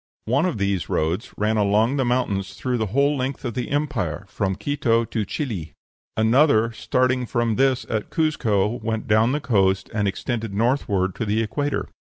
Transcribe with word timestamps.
One 0.25 0.47
of 0.47 0.57
these 0.57 0.89
roads 0.89 1.31
ran 1.37 1.57
along 1.57 1.97
the 1.97 2.03
mountains 2.05 2.55
through 2.55 2.79
the 2.79 2.87
whole 2.87 3.15
length 3.15 3.45
of 3.45 3.53
the 3.53 3.69
empire, 3.69 4.25
from 4.27 4.55
Quito 4.55 5.05
to 5.05 5.25
Chili; 5.25 5.73
another, 6.17 6.71
starting 6.71 7.27
from 7.27 7.55
this 7.55 7.85
at 7.87 8.09
Cuzco, 8.09 8.79
went 8.81 9.07
down 9.07 9.27
to 9.29 9.33
the 9.33 9.41
coast, 9.41 9.91
and 9.93 10.07
extended 10.07 10.55
northward 10.55 11.13
to 11.17 11.25
the 11.27 11.43
equator. 11.43 11.87